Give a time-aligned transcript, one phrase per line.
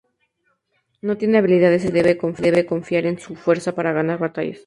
[1.03, 4.57] No tiene habilidades especiales y debe confiar en su fuerza para ganar batallas.